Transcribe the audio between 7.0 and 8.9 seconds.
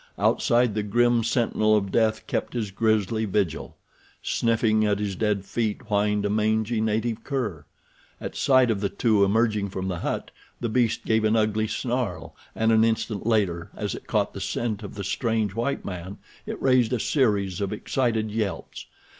cur. At sight of the